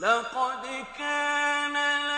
لقد 0.00 0.84
كان 0.98 1.72
لكم 1.72 2.17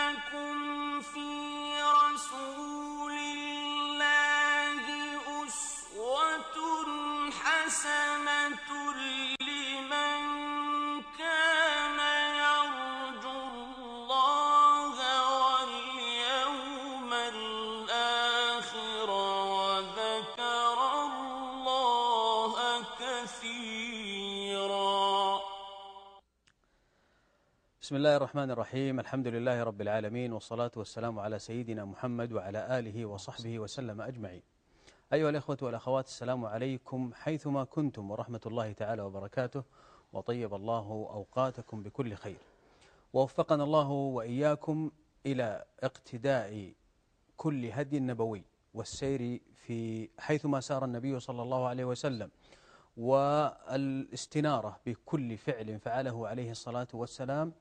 بسم 27.91 27.97
الله 27.97 28.17
الرحمن 28.17 28.51
الرحيم. 28.51 28.99
الحمد 28.99 29.27
لله 29.27 29.63
رب 29.63 29.81
العالمين 29.81 30.33
والصلاة 30.33 30.71
والسلام 30.75 31.19
على 31.19 31.39
سيدنا 31.39 31.85
محمد 31.85 32.33
وعلى 32.33 32.79
آله 32.79 33.05
وصحبه 33.05 33.59
وسلم 33.59 34.01
أجمعين. 34.01 34.41
أيها 35.13 35.29
الإخوة 35.29 35.57
والأخوات 35.61 36.05
السلام 36.07 36.45
عليكم 36.45 37.11
حيثما 37.13 37.63
كنتم 37.63 38.11
ورحمة 38.11 38.39
الله 38.45 38.71
تعالى 38.71 39.01
وبركاته 39.01 39.63
وطيب 40.13 40.53
الله 40.53 41.07
أوقاتكم 41.13 41.83
بكل 41.83 42.13
خير. 42.13 42.37
ووفقنا 43.13 43.63
الله 43.63 43.89
وإياكم 43.89 44.91
إلى 45.25 45.65
اقتداء 45.83 46.73
كل 47.37 47.65
هدي 47.65 47.99
نبوي 47.99 48.43
والسير 48.73 49.41
في 49.55 50.09
حيثما 50.19 50.59
سار 50.59 50.85
النبي 50.85 51.19
صلى 51.19 51.41
الله 51.41 51.67
عليه 51.67 51.85
وسلم 51.85 52.29
والإستنارة 52.97 54.79
بكل 54.85 55.37
فعل 55.37 55.79
فعله 55.79 56.27
عليه 56.27 56.51
الصلاة 56.51 56.87
والسلام 56.93 57.53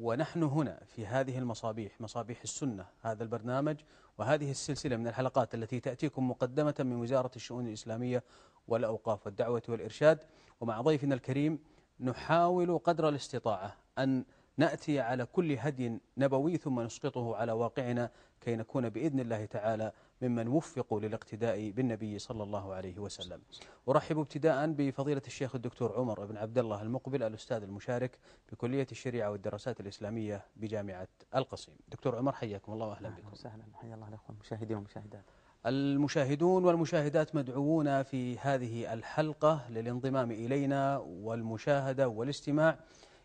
ونحن 0.00 0.42
هنا 0.42 0.80
في 0.86 1.06
هذه 1.06 1.38
المصابيح 1.38 2.00
مصابيح 2.00 2.42
السنة 2.42 2.86
هذا 3.02 3.22
البرنامج 3.22 3.76
وهذه 4.18 4.50
السلسلة 4.50 4.96
من 4.96 5.06
الحلقات 5.06 5.54
التي 5.54 5.80
تأتيكم 5.80 6.30
مقدمة 6.30 6.74
من 6.78 6.96
وزارة 6.96 7.30
الشؤون 7.36 7.66
الإسلامية 7.66 8.24
والأوقاف 8.68 9.26
والدعوة 9.26 9.62
والإرشاد. 9.68 10.18
ومع 10.60 10.80
ضيفنا 10.80 11.14
الكريم 11.14 11.58
نحاول 12.00 12.78
قدر 12.78 13.08
الاستطاعة 13.08 13.76
أن 13.98 14.24
نأتي 14.58 15.00
على 15.00 15.26
كل 15.26 15.52
هدي 15.58 15.98
نبوي 16.18 16.56
ثم 16.56 16.80
نسقطه 16.80 17.36
على 17.36 17.52
واقعنا 17.52 18.10
كي 18.40 18.56
نكون 18.56 18.88
بإذن 18.88 19.20
الله 19.20 19.44
تعالى 19.44 19.92
ممن 20.22 20.48
وفقوا 20.48 21.00
للاقتداء 21.00 21.70
بالنبي 21.70 22.18
صلى 22.18 22.42
الله 22.42 22.74
عليه 22.74 22.98
وسلم. 22.98 23.40
أرحب 23.88 24.18
ابتداء 24.18 24.66
بفضيلة 24.66 25.22
الشيخ 25.26 25.54
الدكتور 25.54 25.92
عمر 25.96 26.24
بن 26.24 26.36
عبد 26.36 26.58
الله 26.58 26.82
المقبل 26.82 27.22
الأستاذ 27.22 27.62
المشارك 27.62 28.18
بكلية 28.52 28.86
الشريعة 28.92 29.30
والدراسات 29.30 29.80
الإسلامية 29.80 30.44
بجامعة 30.56 31.08
القصيم. 31.34 31.74
دكتور 31.88 32.16
عمر 32.16 32.32
حياكم 32.32 32.72
الله 32.72 32.86
وأهلا 32.86 33.08
أهلا 33.08 33.16
بكم. 33.18 33.32
وسهلا. 33.32 33.64
حيا 33.74 33.94
الله 33.94 34.08
الأخوة 34.08 34.30
المشاهدين 34.30 34.76
والمشاهدات. 34.76 35.24
المشاهدون 35.66 36.64
والمشاهدات 36.64 37.34
مدعوون 37.34 38.02
في 38.02 38.38
هذه 38.38 38.92
الحلقة 38.92 39.70
للانضمام 39.70 40.30
إلينا 40.30 40.98
والمشاهدة 40.98 42.08
والاستماع. 42.08 42.78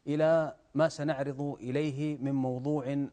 إلى 0.08 0.56
ما 0.76 0.90
سنعرض 0.90 1.42
إليه 1.42 2.18
من 2.18 2.32
موضوع 2.32 3.08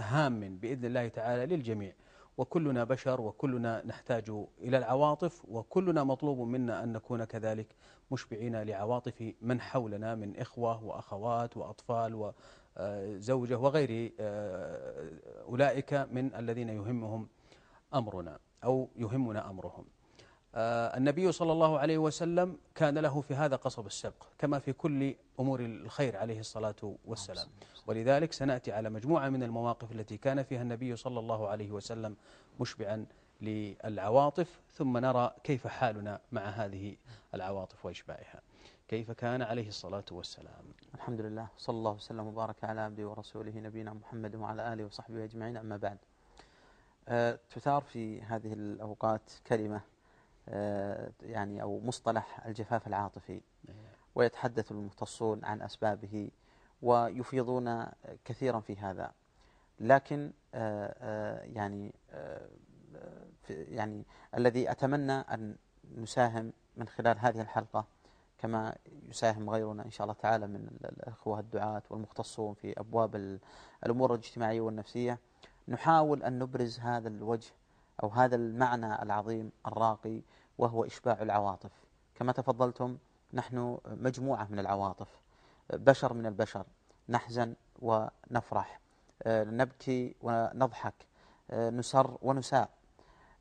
هام 0.00 0.56
بإذن 0.58 0.84
الله 0.84 1.08
تعالى 1.08 1.56
للجميع. 1.56 1.92
وكلنا 2.38 2.84
بشر 2.84 3.20
وكلنا 3.20 3.82
نحتاج 3.86 4.30
إلى 4.60 4.78
العواطف 4.78 5.42
وكلنا 5.48 6.04
مطلوب 6.04 6.48
منا 6.48 6.84
أن 6.84 6.92
نكون 6.92 7.24
كذلك 7.24 7.66
مشبعين 8.10 8.62
لعواطف 8.62 9.32
من 9.40 9.60
حولنا 9.60 10.14
من 10.14 10.36
إخوة 10.36 10.84
وأخوات 10.84 11.56
وأطفال 11.56 12.32
وزوجة 12.76 13.58
وغير 13.58 14.12
آه، 14.20 15.10
أولئك 15.48 15.94
من 15.94 16.34
الذين 16.34 16.68
يهمهم 16.68 17.28
أمرنا 17.94 18.38
أو 18.64 18.88
يهمنا 18.96 19.50
أمرهم. 19.50 19.84
النبي 20.54 21.32
صلى 21.32 21.52
الله 21.52 21.78
عليه 21.78 21.98
وسلم 21.98 22.56
كان 22.74 22.98
له 22.98 23.20
في 23.20 23.34
هذا 23.34 23.56
قصب 23.56 23.86
السبق 23.86 24.24
كما 24.38 24.58
في 24.58 24.72
كل 24.72 25.14
أمور 25.40 25.60
الخير 25.60 26.16
عليه 26.16 26.40
الصلاة 26.40 26.94
والسلام. 27.04 27.46
ولذلك 27.86 28.32
سنأتي 28.32 28.72
على 28.72 28.90
مجموعة 28.90 29.28
من 29.28 29.42
المواقف 29.42 29.92
التي 29.92 30.16
كان 30.16 30.42
فيها 30.42 30.62
النبي 30.62 30.96
صلى 30.96 31.18
الله 31.20 31.48
عليه 31.48 31.70
وسلم 31.70 32.16
مشبعا 32.60 33.06
للعواطف 33.40 34.60
ثم 34.74 34.98
نرى 34.98 35.34
كيف 35.44 35.66
حالنا 35.66 36.20
مع 36.32 36.42
هذه 36.42 36.96
العواطف 37.34 37.86
وإشباعها. 37.86 38.40
كيف 38.88 39.10
كان 39.10 39.42
عليه 39.42 39.68
الصلاة 39.68 40.04
والسلام. 40.10 40.64
الحمد 40.94 41.20
لله 41.20 41.46
صلى 41.58 41.76
الله 41.76 41.92
وسلم 41.92 42.26
وبارك 42.26 42.64
على 42.64 42.80
عبده 42.80 43.08
ورسوله 43.08 43.52
نبينا 43.60 43.92
محمد 43.92 44.36
وعلى 44.36 44.72
آله 44.72 44.84
وصحبه 44.84 45.24
أجمعين 45.24 45.56
أما 45.56 45.76
بعد. 45.76 45.98
آه، 47.08 47.38
تثار 47.50 47.82
في 47.82 48.22
هذه 48.22 48.52
الأوقات 48.52 49.32
كلمة 49.46 49.76
آه، 49.76 49.82
يعني 51.22 51.62
أو 51.62 51.80
مصطلح 51.80 52.46
الجفاف 52.46 52.86
العاطفي. 52.86 53.40
ويتحدث 54.14 54.72
المختصون 54.72 55.44
عن 55.44 55.62
أسبابه 55.62 56.30
ويفيضون 56.82 57.86
كثيرا 58.24 58.60
في 58.60 58.76
هذا. 58.76 59.12
لكن 59.80 60.32
آه، 60.54 60.94
آه، 61.00 61.42
يعني 61.44 61.94
آه، 62.10 62.48
يعني 63.48 64.04
الذي 64.34 64.70
أتمنى 64.70 65.12
أن 65.12 65.56
نساهم 65.96 66.52
من 66.76 66.88
خلال 66.88 67.18
هذه 67.18 67.40
الحلقة 67.40 67.84
كما 68.38 68.74
يساهم 69.08 69.50
غيرنا 69.50 69.84
إن 69.84 69.90
شاء 69.90 70.04
الله 70.04 70.14
تعالى 70.14 70.46
من 70.46 70.56
ال- 70.68 70.86
الأخوة 70.86 71.40
الدعاة 71.40 71.82
والمختصون 71.90 72.54
في 72.54 72.80
أبواب 72.80 73.16
ال- 73.16 73.40
الأمور 73.86 74.14
الاجتماعية 74.14 74.60
والنفسية 74.60 75.18
نحاول 75.68 76.22
أن 76.22 76.38
نبرز 76.38 76.78
هذا 76.80 77.08
الوجه 77.08 77.52
أو 78.02 78.08
هذا 78.08 78.36
المعنى 78.36 79.02
العظيم 79.02 79.52
الراقي 79.66 80.22
وهو 80.58 80.84
إشباع 80.84 81.22
العواطف. 81.22 81.70
كما 82.14 82.32
تفضلتم 82.32 82.98
نحن 83.32 83.78
مجموعة 83.86 84.46
من 84.50 84.58
العواطف. 84.58 85.08
بشر 85.72 86.12
من 86.12 86.26
البشر 86.26 86.66
نحزن 87.08 87.54
ونفرح. 87.82 88.80
نبكي 89.26 90.14
ونضحك. 90.20 90.94
نسر 91.52 92.18
ونساء. 92.22 92.68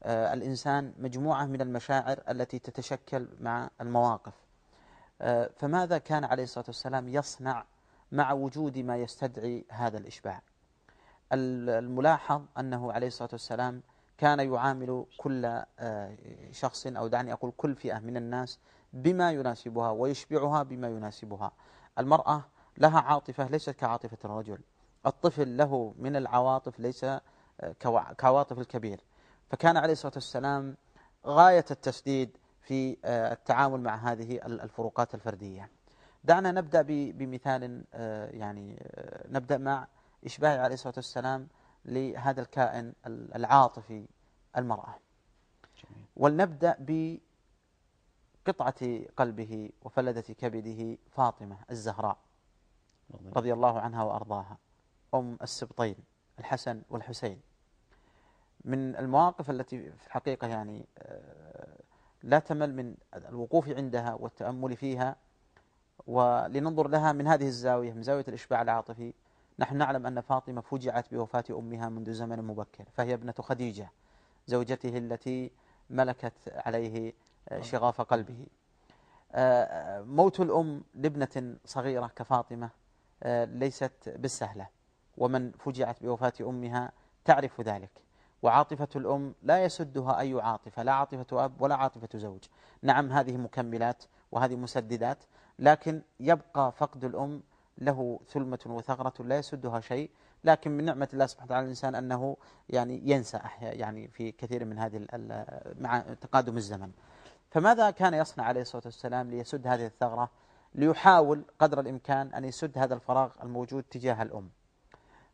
الإنسان 0.06 0.94
مجموعة 1.00 1.46
من 1.46 1.62
المشاعر 1.62 2.20
التي 2.30 2.60
تتشكل 2.60 3.28
مع 3.40 3.70
المواقف. 3.82 4.34
فماذا 5.56 5.98
كان 5.98 6.24
عليه 6.24 6.44
الصلاة 6.44 6.66
والسلام 6.68 7.10
يصنع 7.10 7.66
مع 8.12 8.32
وجود 8.32 8.78
ما 8.78 8.98
يستدعي 8.98 9.66
هذا 9.70 9.98
الإشباع؟ 9.98 10.42
ال- 11.34 11.70
الملاحظ 11.70 12.42
أنه 12.60 12.92
عليه 12.92 13.08
الصلاة 13.08 13.30
والسلام 13.32 13.82
كان 14.22 14.40
يعامل 14.54 15.06
كل 15.18 15.46
آه، 15.80 16.18
شخص 16.52 16.88
أو 16.88 17.08
دعني 17.08 17.34
أقول 17.34 17.52
كل 17.58 17.76
فئة 17.76 18.00
من 18.00 18.18
الناس 18.18 18.60
بما 18.94 19.32
يناسبها 19.32 19.92
ويشبعها 19.92 20.64
بما 20.64 20.88
يناسبها. 20.88 21.52
المرأة 22.00 22.44
لها 22.78 23.00
عاطفة 23.00 23.48
ليست 23.48 23.70
كعاطفة 23.70 24.18
الرجل. 24.26 24.60
الطفل 25.06 25.58
له 25.58 25.94
من 26.00 26.16
العواطف 26.16 26.80
ليس 26.80 27.04
آه، 27.04 27.22
كعواطف 28.18 28.60
الكبير. 28.60 29.00
فكان 29.50 29.78
عليه 29.78 29.94
الصلاة 29.94 30.14
والسلام 30.16 30.78
غاية 31.26 31.66
التسديد 31.72 32.38
في 32.62 32.98
آه، 33.06 33.34
التعامل 33.34 33.82
مع 33.82 33.96
هذه 33.96 34.36
ال- 34.46 34.62
الفروقات 34.62 35.16
الفردية. 35.16 35.70
دعنا 36.24 36.52
نبدأ 36.52 36.82
بمثال 37.12 37.84
يعني 38.34 38.84
نبدأ 39.30 39.58
مع 39.58 39.88
إشباع 40.26 40.62
عليه 40.62 40.74
الصلاة 40.74 40.94
والسلام 40.98 41.48
لهذا 41.86 42.42
الكائن 42.42 42.94
ال- 43.08 43.34
العاطفي 43.36 44.08
المرأة. 44.58 44.96
جميل. 45.84 46.06
ولنبدأ 46.16 46.78
بقطعة 48.46 49.00
قلبه 49.18 49.70
وفلذة 49.82 50.34
كبده 50.34 50.98
فاطمة 51.12 51.58
الزهراء 51.72 52.18
رضي 53.34 53.54
الله 53.54 53.80
عنها 53.80 54.04
وأرضاها. 54.04 54.58
أم 55.14 55.38
السبطين 55.42 55.96
الحسن 56.40 56.82
والحسين. 56.90 57.42
من 58.66 58.96
المواقف 58.96 59.50
التي 59.50 59.92
في 59.92 60.08
الحقيقة 60.08 60.48
يعني 60.48 60.86
آه، 60.98 61.78
لا 62.24 62.40
تمل 62.40 62.76
من 62.76 62.96
الوقوف 63.16 63.70
عندها 63.70 64.14
والتأمل 64.14 64.76
فيها. 64.78 65.16
ولننظر 66.08 66.88
لها 66.88 67.12
من 67.12 67.28
هذه 67.28 67.48
الزاوية 67.48 67.94
من 67.94 68.04
زاوية 68.04 68.26
الإشباع 68.28 68.62
العاطفي. 68.62 69.14
نحن 69.62 69.78
نعلم 69.78 70.06
أن 70.08 70.22
فاطمة 70.22 70.62
فجعت 70.62 71.14
بوفاة 71.14 71.44
أمها 71.52 71.90
منذ 71.90 72.12
زمن 72.14 72.42
مبكر 72.42 72.86
فهي 72.94 73.14
ابنة 73.14 73.34
خديجة 73.40 73.92
زوجته 74.48 74.98
التي 74.98 75.52
ملكت 75.90 76.34
عليه 76.48 77.14
آه، 77.50 77.62
شغاف 77.62 78.02
قلبه. 78.02 78.46
آه، 79.32 80.02
موت 80.02 80.40
الأم 80.40 80.84
لابنة 80.96 81.56
صغيرة 81.66 82.08
كفاطمة 82.16 82.70
آه، 83.24 83.46
ليست 83.46 84.10
بالسهلة 84.16 84.68
ومن 85.18 85.52
فجعت 85.52 86.04
بوفاة 86.04 86.34
أمها 86.42 86.92
تعرف 87.26 87.62
ذلك. 87.62 87.92
وعاطفة 88.42 88.90
الأم 88.96 89.34
لا 89.44 89.64
يسدها 89.66 90.20
أي 90.20 90.42
عاطفة 90.42 90.84
لا 90.84 90.92
عاطفة 90.92 91.46
أب 91.46 91.62
ولا 91.62 91.76
عاطفة 91.76 92.10
زوج. 92.20 92.44
نعم 92.82 93.12
هذه 93.12 93.38
مكملات 93.38 94.04
وهذه 94.32 94.56
مسددات 94.56 95.24
لكن 95.60 96.02
يبقى 96.20 96.72
فقد 96.72 97.04
الأم 97.06 97.44
له 97.82 98.20
ثلمة 98.28 98.60
وثغرة 98.66 99.14
لا 99.24 99.38
يسدها 99.38 99.80
شيء 99.80 100.12
لكن 100.44 100.72
من 100.72 100.86
نعمة 100.86 101.10
الله 101.14 101.26
سبحانه 101.26 101.46
وتعالى 101.46 101.64
الإنسان 101.64 101.96
أنه 101.96 102.38
يعني 102.70 103.02
ينسى 103.06 103.40
يعني 103.62 104.08
في 104.08 104.32
كثير 104.32 104.66
من 104.66 104.80
هذه 104.80 105.08
مع 105.80 106.00
تقادم 106.00 106.58
الزمن. 106.58 106.92
فماذا 107.50 107.92
كان 107.92 108.14
يصنع 108.14 108.44
عليه 108.44 108.62
الصلاة 108.62 108.84
والسلام 108.86 109.30
ليسد 109.30 109.68
هذه 109.68 109.86
الثغرة؟ 109.86 110.30
ليحاول 110.76 111.46
قدر 111.60 111.80
الإمكان 111.80 112.34
أن 112.34 112.46
يسد 112.46 112.78
هذا 112.78 112.94
الفراغ 112.94 113.32
الموجود 113.44 113.84
تجاه 113.84 114.22
الأم. 114.22 114.50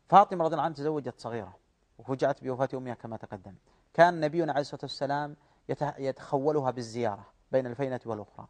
فاطمة 0.08 0.44
رضي 0.44 0.54
الله 0.54 0.64
عنها 0.64 0.76
تزوجت 0.76 1.20
صغيرة 1.20 1.56
وفجأت 1.98 2.44
بوفاة 2.44 2.68
أمها 2.74 2.94
كما 2.94 3.16
تقدم. 3.16 3.54
كان 3.94 4.20
نبينا 4.20 4.52
عليه 4.52 4.60
الصلاة 4.60 4.80
والسلام 4.82 5.36
يتخولها 5.98 6.70
بالزيارة 6.70 7.26
بين 7.52 7.66
الفينة 7.66 8.00
والأخرى. 8.06 8.48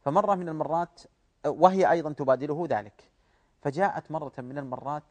فمرة 0.00 0.34
من 0.34 0.48
المرات 0.48 1.00
وهي 1.46 1.90
أيضا 1.90 2.12
تبادله 2.12 2.66
ذلك. 2.70 3.10
فجاءت 3.66 4.10
مرة 4.10 4.32
من 4.38 4.58
المرات 4.58 5.02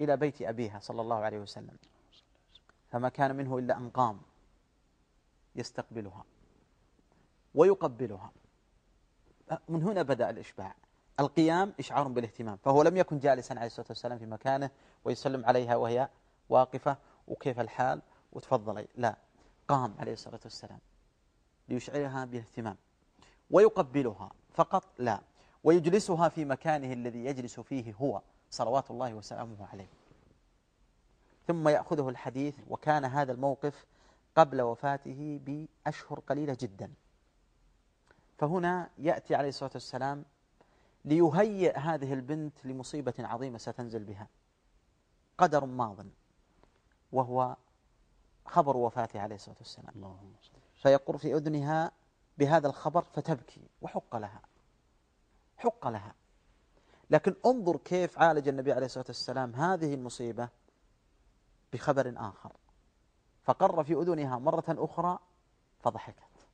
إلى 0.00 0.16
بيت 0.16 0.42
أبيها 0.42 0.78
صلى 0.78 1.00
الله 1.00 1.16
عليه 1.16 1.38
وسلم. 1.38 1.76
فما 2.90 3.08
كان 3.08 3.36
منه 3.36 3.58
إلا 3.58 3.76
أن 3.76 3.90
قام 3.90 4.20
يستقبلها 5.56 6.24
ويقبلها. 7.54 8.30
من 9.68 9.82
هنا 9.82 10.02
بدأ 10.02 10.30
الإشباع. 10.30 10.74
القيام 11.20 11.72
إشعار 11.78 12.08
بالاهتمام. 12.08 12.56
فهو 12.56 12.82
لم 12.82 12.96
يكن 12.96 13.18
جالسا 13.18 13.54
عليه 13.54 13.66
الصلاة 13.66 13.86
والسلام 13.88 14.18
في 14.18 14.26
مكانه 14.26 14.70
ويسلم 15.04 15.44
عليها 15.44 15.76
وهي 15.76 16.08
واقفة 16.48 16.96
وكيف 17.28 17.60
الحال 17.60 18.02
وتفضلي 18.32 18.86
لا 18.96 19.16
قام 19.68 19.94
عليه 19.98 20.12
الصلاة 20.12 20.40
والسلام 20.44 20.80
ليشعرها 21.68 22.24
باهتمام 22.24 22.76
ويقبلها. 23.50 24.30
فقط 24.54 24.84
لا. 24.98 25.20
ويجلسها 25.66 26.28
في 26.28 26.44
مكانه 26.44 26.92
الذي 26.92 27.24
يجلس 27.24 27.60
فيه 27.60 27.94
هو 27.94 28.22
صلوات 28.50 28.90
الله 28.90 29.14
وسلامه 29.14 29.66
عليه. 29.72 29.88
ثم 31.46 31.68
يأخذه 31.68 32.08
الحديث 32.08 32.56
وكان 32.68 33.04
هذا 33.04 33.32
الموقف 33.32 33.86
قبل 34.36 34.62
وفاته 34.62 35.40
بأشهر 35.46 36.20
قليلة 36.20 36.56
جدا. 36.60 36.92
فهنا 38.38 38.90
يأتي 38.98 39.34
عليه 39.34 39.48
الصلاة 39.48 39.70
والسلام 39.74 40.24
ليهيئ 41.04 41.78
هذه 41.78 42.12
البنت 42.12 42.66
لمصيبة 42.66 43.14
عظيمة 43.18 43.58
ستنزل 43.58 44.04
بها. 44.04 44.28
قدر 45.38 45.64
ماض 45.64 46.06
وهو 47.12 47.56
خبر 48.46 48.76
وفاته 48.76 49.20
عليه 49.20 49.34
الصلاة 49.34 49.56
والسلام. 49.58 49.92
اللهم 49.96 50.34
فيقر 50.74 51.18
في 51.18 51.34
أذنها 51.34 51.92
بهذا 52.38 52.68
الخبر 52.68 53.02
فتبكي 53.02 53.60
وحق 53.82 54.16
لها. 54.16 54.40
حق 55.56 55.88
لها. 55.88 56.14
لكن 57.10 57.34
انظر 57.46 57.76
كيف 57.76 58.18
عالج 58.18 58.48
النبي 58.48 58.72
عليه 58.72 58.86
الصلاة 58.86 59.04
والسلام 59.08 59.54
هذه 59.54 59.94
المصيبة 59.94 60.48
بخبر 61.72 62.14
آخر. 62.16 62.52
فقر 63.44 63.84
في 63.84 63.92
أذنها 63.92 64.38
مرة 64.38 64.64
أخرى 64.68 65.18
فضحكت. 65.80 66.46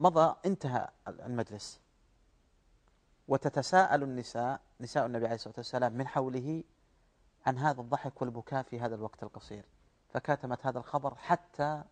مضى 0.00 0.36
انتهى 0.46 0.88
المجلس. 1.08 1.80
وتتساءل 3.28 4.02
النساء 4.02 4.60
نساء 4.80 5.06
النبي 5.06 5.24
عليه 5.24 5.34
الصلاة 5.34 5.54
والسلام 5.56 5.92
من 5.92 6.06
حوله 6.06 6.64
عن 7.46 7.58
هذا 7.58 7.80
الضحك 7.80 8.22
والبكاء 8.22 8.62
في 8.62 8.80
هذا 8.80 8.94
الوقت 8.94 9.22
القصير. 9.22 9.64
فكاتمت 10.08 10.66
هذا 10.66 10.78
الخبر 10.78 11.14
حتى 11.14 11.82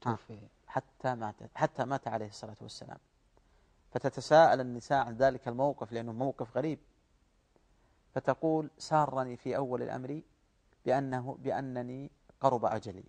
توفي. 0.00 0.48
حتى 0.66 1.14
مات 1.14 1.34
حتى 1.54 1.84
مات 1.84 2.08
عليه 2.08 2.28
الصلاة 2.28 2.56
والسلام. 2.60 2.98
فتتساءل 3.96 4.60
النساء 4.60 5.06
عن 5.06 5.16
ذلك 5.16 5.48
الموقف 5.48 5.92
لأنه 5.92 6.12
موقف 6.12 6.56
غريب. 6.56 6.78
فتقول 8.14 8.70
سارني 8.78 9.36
في 9.36 9.56
أول 9.56 9.82
الأمر 9.82 10.22
بأنه 10.84 11.36
بأنني 11.40 12.10
قرب 12.40 12.64
أجلي. 12.64 13.04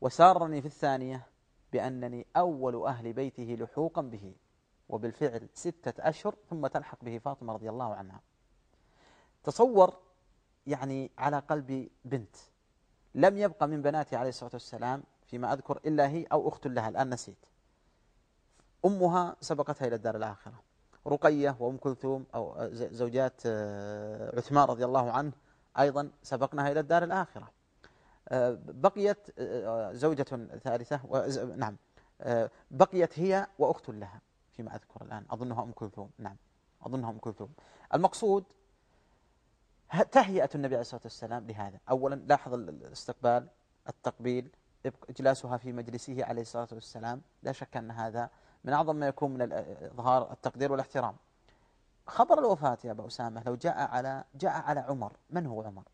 وسارني 0.00 0.60
في 0.60 0.66
الثانية 0.66 1.26
بأنني 1.72 2.26
أول 2.36 2.86
أهل 2.86 3.12
بيته 3.12 3.56
لحوقا 3.60 4.02
به. 4.02 4.34
وبالفعل 4.88 5.48
ستة 5.54 6.08
أشهر 6.08 6.34
ثم 6.50 6.66
تلحق 6.66 7.04
به 7.04 7.18
فاطمة 7.18 7.52
رضي 7.52 7.70
الله 7.70 7.94
عنها. 7.94 8.20
تصور 9.42 10.00
يعني 10.66 11.10
على 11.18 11.38
قلب 11.38 11.90
بنت 12.04 12.36
لم 13.14 13.38
يبقى 13.38 13.68
من 13.68 13.82
بناته 13.82 14.16
عليه 14.16 14.28
الصلاة 14.28 14.50
والسلام 14.52 15.02
فيما 15.26 15.52
أذكر 15.52 15.80
إلا 15.86 16.08
هي 16.08 16.24
أو 16.24 16.48
أخت 16.48 16.66
لها 16.66 16.88
الآن 16.88 17.10
نسيت. 17.10 17.46
أمها 18.84 19.36
سبقتها 19.40 19.86
إلى 19.86 19.96
الدار 19.96 20.16
الآخرة. 20.16 20.62
رقية 21.06 21.56
وأم 21.60 21.76
كلثوم 21.76 22.26
أو 22.34 22.68
زوجات 22.72 23.42
آه، 23.46 24.38
عثمان 24.38 24.64
رضي 24.64 24.84
الله 24.84 25.10
عنه 25.10 25.32
أيضا 25.78 26.10
سبقناها 26.22 26.72
إلى 26.72 26.80
الدار 26.80 27.04
الآخرة. 27.04 27.50
آه، 28.28 28.58
بقيت 28.64 29.30
آه، 29.38 29.92
زوجة 29.92 30.22
ثالثة 30.64 31.00
نعم 31.56 31.76
بقيت 32.70 33.18
هي 33.18 33.46
وأخت 33.58 33.88
لها 33.88 34.20
فيما 34.52 34.74
أذكر 34.74 35.04
الآن 35.04 35.24
أظنها 35.30 35.62
أم 35.62 35.72
كلثوم. 35.72 36.10
نعم 36.18 36.36
أظنها 36.82 37.10
أم 37.10 37.18
كلثوم. 37.18 37.52
المقصود 37.94 38.44
تهيئة 40.12 40.50
النبي 40.54 40.74
عليه 40.74 40.80
الصلاة 40.80 41.02
والسلام 41.04 41.46
لهذا. 41.46 41.78
أولا 41.90 42.14
لاحظ 42.14 42.54
الاستقبال 42.54 43.48
التقبيل 43.88 44.50
إجلاسها 45.10 45.56
في 45.56 45.72
مجلسه 45.72 46.24
عليه 46.24 46.42
الصلاة 46.42 46.68
والسلام. 46.72 47.22
لا 47.42 47.52
شك 47.52 47.76
أن 47.76 47.90
هذا 47.90 48.30
من 48.64 48.72
أعظم 48.72 48.96
ما 48.96 49.06
يكون 49.06 49.30
من 49.30 49.52
إظهار 49.92 50.32
التقدير 50.32 50.72
والاحترام. 50.72 51.16
خبر 52.06 52.38
الوفاة 52.38 52.78
يا 52.84 52.90
أبا 52.90 53.06
أسامة 53.06 53.42
لو 53.46 53.54
جاء 53.54 53.78
على 53.78 54.24
جاء 54.34 54.52
على 54.52 54.80
عمر 54.80 55.12
من 55.30 55.46
هو 55.46 55.62
عمر؟ 55.62 55.84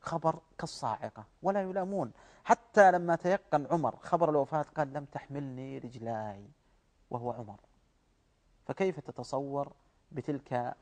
خبر 0.00 0.38
كالصاعقة 0.58 1.24
ولا 1.42 1.62
يلامون. 1.62 2.12
حتى 2.44 2.90
لما 2.90 3.16
تيقن 3.16 3.66
عمر 3.70 3.96
خبر 3.96 4.30
الوفاة 4.30 4.62
قال 4.62 4.92
لم 4.92 5.04
تحملني 5.04 5.78
رجلاي 5.78 6.50
وهو 7.10 7.32
عمر. 7.32 7.60
فكيف 8.66 9.00
تتصور 9.00 9.72
بتلك 10.12 10.74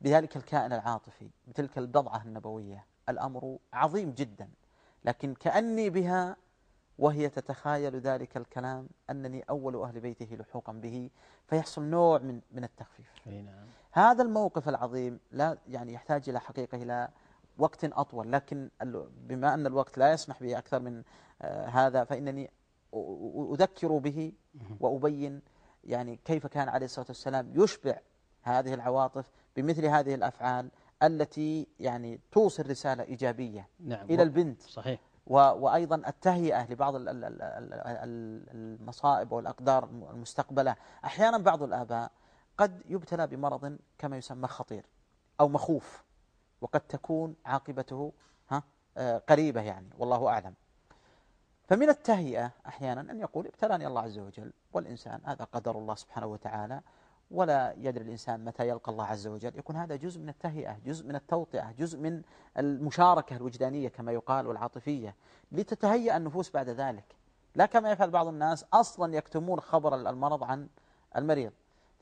بذلك 0.00 0.36
الكائن 0.36 0.72
العاطفي 0.72 1.30
بتلك 1.46 1.78
البضعة 1.78 2.22
النبوية؟ 2.22 2.84
الأمر 3.08 3.58
عظيم 3.72 4.12
جدا 4.12 4.50
لكن 5.04 5.34
كأني 5.34 5.90
بها 5.90 6.36
وهي 6.98 7.28
تتخايل 7.28 7.96
ذلك 7.96 8.36
الكلام 8.36 8.88
أنني 9.10 9.42
أول 9.50 9.76
أهل 9.76 10.00
بيته 10.00 10.36
لحوقا 10.36 10.72
به 10.72 11.10
فيحصل 11.46 11.82
نوع 11.82 12.18
من 12.18 12.40
من 12.52 12.64
التخفيف. 12.64 13.26
نعم. 13.26 13.66
هذا 13.92 14.22
الموقف 14.22 14.68
العظيم 14.68 15.20
لا 15.32 15.58
يعني 15.68 15.92
يحتاج 15.92 16.28
إلى 16.28 16.40
حقيقة 16.40 16.82
إلى 16.82 17.08
وقت 17.58 17.84
أطول. 17.84 18.32
لكن 18.32 18.70
بما 19.20 19.54
أن 19.54 19.66
الوقت 19.66 19.98
لا 19.98 20.12
يسمح 20.12 20.42
به 20.42 20.58
أكثر 20.58 20.80
من 20.80 21.02
آه، 21.42 21.66
هذا 21.66 22.04
فإنني 22.04 22.50
أذكر 23.52 23.98
به 23.98 24.32
وأبين 24.80 25.42
يعني 25.84 26.20
كيف 26.24 26.46
كان 26.46 26.68
عليه 26.68 26.86
الصلاة 26.86 27.06
والسلام 27.08 27.52
يشبع 27.54 27.98
هذه 28.42 28.74
العواطف 28.74 29.30
بمثل 29.56 29.86
هذه 29.86 30.14
الأفعال 30.14 30.70
التي 31.02 31.66
يعني 31.80 32.20
توصل 32.32 32.70
رسالة 32.70 33.02
إيجابية 33.02 33.68
نعم. 33.80 34.06
إلى 34.10 34.22
البنت. 34.22 34.62
صحيح. 34.62 35.00
وأيضا 35.28 35.96
التهيئة 35.96 36.72
لبعض 36.72 36.94
المصائب 38.54 39.32
والأقدار 39.32 39.84
المستقبلة. 39.84 40.76
أحيانا 41.04 41.38
بعض 41.38 41.62
الآباء 41.62 42.10
قد 42.58 42.82
يبتلى 42.88 43.26
بمرض 43.26 43.78
كما 43.98 44.16
يسمى 44.16 44.48
خطير 44.48 44.86
أو 45.40 45.48
مخوف 45.48 46.04
وقد 46.60 46.80
تكون 46.80 47.34
عاقبته 47.46 48.12
ها 48.50 48.62
آه، 48.96 49.18
قريبة 49.18 49.60
يعني 49.60 49.90
والله 49.98 50.28
أعلم. 50.28 50.54
فمن 51.68 51.88
التهيئة 51.88 52.50
أحيانا 52.66 53.00
أن 53.00 53.20
يقول 53.20 53.46
ابتلاني 53.46 53.86
الله 53.86 54.02
عز 54.02 54.18
وجل 54.18 54.52
والإنسان 54.72 55.20
هذا 55.24 55.44
قدر 55.44 55.78
الله 55.78 55.94
سبحانه 55.94 56.26
وتعالى 56.26 56.80
ولا 57.30 57.74
يدري 57.76 58.04
الإنسان 58.04 58.44
متى 58.44 58.68
يلقى 58.68 58.92
الله 58.92 59.04
عز 59.04 59.26
وجل. 59.26 59.58
يكون 59.58 59.76
هذا 59.76 59.96
جزء 59.96 60.20
من 60.20 60.28
التهيئة 60.28 60.78
جزء 60.86 61.06
من 61.06 61.16
التوطئة 61.16 61.72
جزء 61.72 61.98
من 61.98 62.22
المشاركة 62.58 63.36
الوجدانية 63.36 63.88
كما 63.88 64.12
يقال 64.12 64.46
والعاطفية 64.46 65.14
لتتهيأ 65.52 66.16
النفوس 66.16 66.50
بعد 66.50 66.68
ذلك. 66.68 67.16
لا 67.54 67.66
كما 67.66 67.90
يفعل 67.90 68.10
بعض 68.10 68.26
الناس 68.26 68.64
أصلا 68.72 69.16
يكتمون 69.16 69.60
خبر 69.60 69.94
المرض 69.94 70.44
عن 70.44 70.68
المريض. 71.16 71.52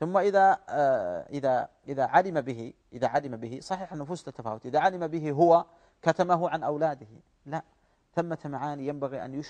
ثم 0.00 0.16
إذا 0.16 0.58
آه، 0.68 1.26
إذا 1.30 1.68
إذا 1.88 2.04
علم 2.06 2.40
به 2.40 2.72
إذا 2.92 3.08
علم 3.08 3.36
به 3.36 3.58
صحيح 3.62 3.92
النفوس 3.92 4.24
تتفاوت. 4.24 4.66
إذا 4.66 4.80
علم 4.80 5.06
به 5.06 5.30
هو 5.30 5.64
كتمه 6.02 6.48
عن 6.48 6.62
أولاده. 6.62 7.06
لا 7.46 7.62
ثمة 8.14 8.38
معاني 8.44 8.86
ينبغي 8.86 9.24
أن 9.24 9.42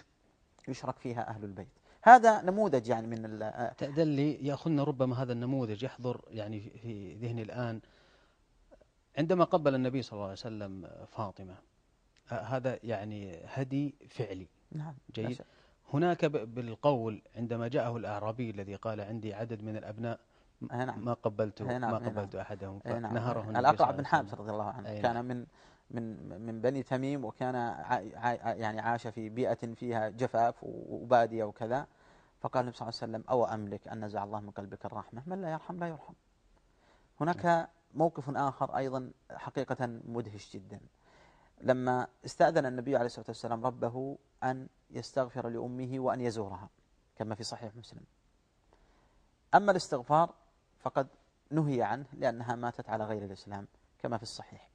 يشرك 0.68 0.99
فيها 0.99 1.28
أهل 1.28 1.45
البيت. 1.45 1.68
هذا 2.06 2.42
نموذج 2.42 2.88
يعني 2.88 3.06
من 3.06 3.42
آه، 3.42 3.72
تأذن 3.72 4.08
لي 4.08 4.46
يأخذنا 4.46 4.84
ربما 4.84 5.22
هذا 5.22 5.32
النموذج 5.32 5.82
يحضر 5.82 6.20
يعني 6.30 6.60
في 6.60 7.14
ذهني 7.14 7.42
الآن 7.42 7.80
عندما 9.18 9.44
قبل 9.44 9.75
النبي 9.75 10.02
صلى 10.02 10.12
الله 10.12 10.25
عليه 10.25 10.32
وسلم 10.32 10.88
فاطمة 11.06 11.54
هذا 12.28 12.78
يعني 12.82 13.40
هدي 13.46 13.94
فعلي 14.08 14.46
نعم 14.72 14.94
جيد 15.14 15.42
هناك 15.94 16.25
ب- 16.25 16.54
بالقول 16.54 17.22
عندما 17.36 17.68
جاءه 17.68 17.96
الأعرابي 17.96 18.50
الذي 18.50 18.75
قال 18.75 19.00
عندي 19.00 19.34
عدد 19.34 19.62
من 19.62 19.76
الأبناء 19.76 20.20
نعم 20.60 21.04
ما 21.04 21.12
قبلت 21.12 21.62
نعم، 21.62 21.80
ما 21.80 21.98
نعم. 21.98 22.08
قبلت 22.08 22.34
أحدهم 22.34 22.80
نعم. 22.84 23.10
فنهره 23.10 23.42
صلى 23.42 23.58
الأقرع 23.58 23.90
بن 23.90 24.06
حابس. 24.06 24.34
رضي 24.34 24.50
الله 24.50 24.64
عنه 24.64 24.88
أي 24.88 25.02
كان 25.02 25.14
نعم. 25.14 25.25
من 25.25 25.46
من 25.90 26.28
من 26.46 26.60
بني 26.60 26.82
تميم 26.82 27.25
وكان 27.25 27.54
يعني 28.44 28.80
عاش 28.80 29.06
في 29.06 29.28
بيئة 29.28 29.75
فيها 29.75 30.08
جفاف 30.08 30.54
وبادية 30.62 31.44
وكذا 31.44 31.86
فقال 32.46 32.60
النبي 32.60 32.76
صلى 32.76 32.88
الله 32.88 32.98
عليه 33.02 33.12
وسلم 33.12 33.24
أو 33.30 33.44
أملك 33.44 33.88
أن 33.88 34.04
نزع 34.04 34.24
الله 34.24 34.40
من 34.40 34.50
قلبك 34.50 34.86
الرحمة؟ 34.86 35.22
من 35.26 35.42
لا 35.42 35.50
يرحم 35.50 35.78
لا 35.78 35.88
يرحم. 35.88 36.12
هناك 37.20 37.70
موقف 37.94 38.30
آخر 38.30 38.76
أيضا 38.76 39.10
حقيقة 39.30 39.86
مدهش 39.86 40.52
جدا. 40.52 40.80
لما 41.60 42.06
استأذن 42.24 42.66
النبي 42.66 42.96
عليه 42.96 43.06
الصلاة 43.06 43.26
والسلام 43.28 43.66
ربه 43.66 44.18
أن 44.44 44.68
يستغفر 44.90 45.48
لأمه 45.48 46.00
وأن 46.00 46.20
يزورها 46.20 46.68
كما 47.16 47.34
في 47.34 47.42
صحيح 47.42 47.76
مسلم. 47.76 48.02
أما 49.54 49.70
الاستغفار 49.70 50.34
فقد 50.80 51.06
نهي 51.50 51.82
عنه 51.82 52.06
لأنها 52.12 52.54
ماتت 52.54 52.88
على 52.88 53.04
غير 53.04 53.24
الإسلام 53.24 53.66
كما 53.98 54.16
في 54.16 54.22
الصحيح. 54.22 54.70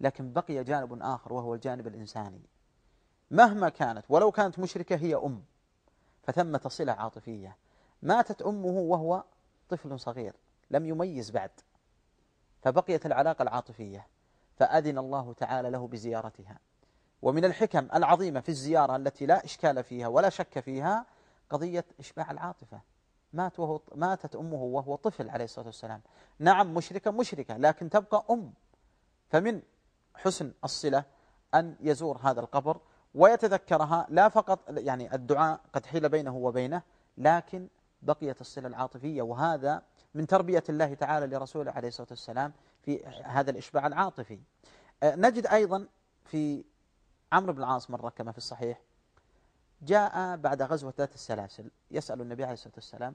لكن 0.00 0.32
بقي 0.32 0.64
جانب 0.64 1.02
آخر 1.02 1.32
وهو 1.32 1.54
الجانب 1.54 1.86
الإنساني. 1.86 2.42
مهما 3.30 3.68
كانت 3.68 4.04
ولو 4.08 4.32
كانت 4.32 4.58
مشركة 4.58 4.96
هي 4.96 5.14
أم. 5.14 5.44
فثمة 6.26 6.60
صلة 6.68 6.92
عاطفية. 6.92 7.56
ماتت 8.02 8.42
أمه 8.42 8.66
وهو 8.68 9.24
طفل 9.68 10.00
صغير 10.00 10.34
لم 10.70 10.86
يميز 10.86 11.30
بعد 11.30 11.50
فبقيت 12.62 13.06
العلاقة 13.06 13.42
العاطفية 13.42 14.06
فأذن 14.56 14.98
الله 14.98 15.32
تعالى 15.32 15.70
له 15.70 15.86
بزيارتها. 15.88 16.58
ومن 17.22 17.44
الحكم 17.44 17.88
العظيمة 17.94 18.40
في 18.40 18.48
الزيارة 18.48 18.96
التي 18.96 19.26
لا 19.26 19.44
إشكال 19.44 19.84
فيها 19.84 20.08
ولا 20.08 20.28
شك 20.28 20.60
فيها 20.60 21.06
قضية 21.50 21.84
إشباع 22.00 22.30
العاطفة. 22.30 22.80
مات 23.32 23.60
وهو 23.60 23.80
ماتت 23.94 24.36
أمه 24.36 24.62
وهو 24.62 24.96
طفل 24.96 25.30
عليه 25.30 25.44
الصلاة 25.44 25.66
والسلام. 25.66 26.00
نعم 26.38 26.74
مشركة 26.74 27.10
مشركة 27.10 27.56
لكن 27.56 27.90
تبقى 27.90 28.24
أم. 28.30 28.52
فمن 29.28 29.62
حسن 30.14 30.52
الصلة 30.64 31.04
أن 31.54 31.76
يزور 31.80 32.18
هذا 32.22 32.40
القبر 32.40 32.80
ويتذكرها 33.14 34.06
لا 34.08 34.28
فقط 34.28 34.60
يعني 34.68 35.14
الدعاء 35.14 35.60
قد 35.72 35.86
حيل 35.86 36.08
بينه 36.08 36.36
وبينه 36.36 36.82
لكن 37.18 37.68
بقيت 38.02 38.40
الصلة 38.40 38.68
العاطفية. 38.68 39.22
وهذا 39.22 39.82
من 40.14 40.26
تربية 40.26 40.64
الله 40.68 40.94
تعالى 40.94 41.26
لرسوله 41.36 41.72
عليه 41.72 41.88
الصلاة 41.88 42.08
والسلام 42.10 42.52
في 42.82 43.04
هذا 43.24 43.50
الإشباع 43.50 43.86
العاطفي. 43.86 44.40
آه، 45.02 45.14
نجد 45.16 45.46
أيضا 45.46 45.86
في 46.24 46.64
عمرو 47.32 47.52
بن 47.52 47.58
العاص 47.58 47.90
مرة 47.90 48.08
كما 48.08 48.32
في 48.32 48.38
الصحيح 48.38 48.80
جاء 49.82 50.36
بعد 50.36 50.62
غزوة 50.62 50.94
ذات 50.98 51.14
السلاسل 51.14 51.70
يسأل 51.90 52.20
النبي 52.20 52.44
عليه 52.44 52.52
الصلاة 52.52 52.74
والسلام 52.74 53.14